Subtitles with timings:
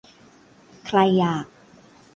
[0.85, 1.45] ใครอยาก